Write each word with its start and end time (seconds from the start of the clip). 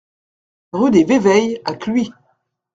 Rue 0.73 0.89
des 0.89 1.03
Véveilles 1.03 1.61
à 1.63 1.75
Cluis 1.75 2.11